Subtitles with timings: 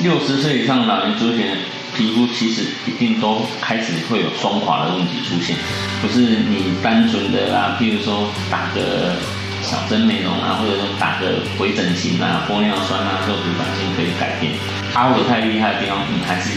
[0.00, 1.46] 六十岁以上老年族群
[1.94, 5.56] 皮肤其实一定都开始会有松垮的问题出现，
[6.00, 9.14] 不是你单纯的啦，譬如说打个
[9.62, 14.54] 小针美容啊，或者说打个微整形啊、玻尿酸啊、肉毒杆菌可以改变。
[14.92, 16.50] 它如果太厉害的地方，你还是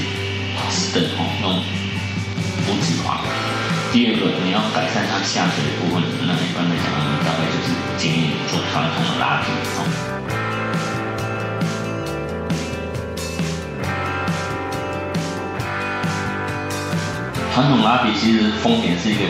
[0.94, 1.60] 等哦用
[2.68, 3.20] 无脂肪。
[3.92, 6.95] 第二个，你要改善它下垂的部分，那一般来讲，
[17.56, 19.24] 传统拉皮其实风险是一个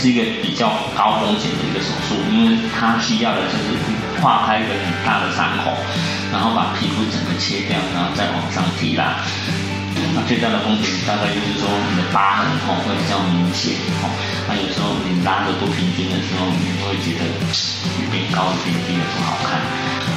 [0.00, 3.76] 是一个比较高风险的一个手术，因为它需要的就是
[4.16, 5.76] 划开一个很大的伤口，
[6.32, 9.20] 然后把皮肤整个切掉，然后再往上提拉。
[10.14, 14.08] 那最大的风险大概就是说你的疤痕吼会比较明显哦，
[14.48, 17.28] 那有时候你拉的不平均的时候，你会觉得
[18.00, 19.60] 一边高一边低的不好看。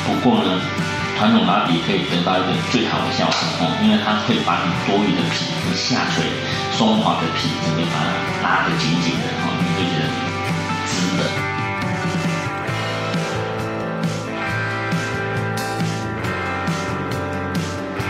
[0.07, 0.88] 不过呢。
[1.19, 6.23] 传统拉皮可以得到一个最好的效果哦，因为它会把你多余的皮和下垂、
[6.71, 8.07] 松垮的皮整个把它
[8.39, 10.07] 拉得紧紧的哦，你会觉得
[10.87, 11.27] 值得。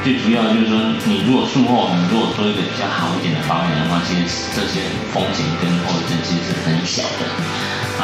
[0.04, 0.78] 最主要就是说，
[1.10, 7.26] 你如果术后你如果做一个比较好一点的保养的话，其实这些风险跟后遗症其实是很小的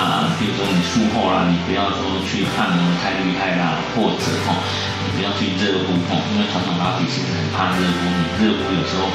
[0.02, 0.34] 啊。
[0.42, 4.58] 比如说你术后啦，你不要说去按摩太厉害啦，或者哈。
[5.14, 8.02] 不要去热敷哦，因为传统拉皮其实很怕热敷。
[8.10, 9.10] 你热敷有时候，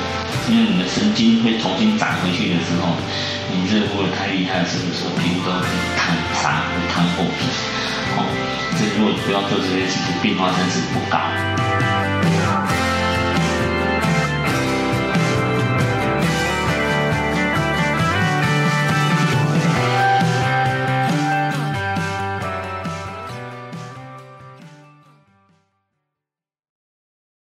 [0.48, 2.94] 因为你的神经会重新长回去的时候，
[3.50, 5.66] 你热敷的太厉害，的时候皮肤都会
[5.98, 7.44] 烫伤、会烫破皮？
[8.16, 8.24] 哦，
[8.78, 11.59] 这如果不要做这些，事情并发症是不高。